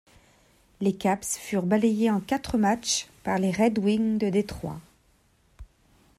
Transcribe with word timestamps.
Les 0.79 0.93
Caps 0.93 1.37
furent 1.37 1.67
balayés 1.67 2.09
en 2.09 2.21
quatre 2.21 2.57
matches 2.57 3.05
par 3.23 3.37
les 3.37 3.51
Red 3.51 3.77
Wings 3.77 4.17
de 4.17 4.29
Détroit. 4.29 4.79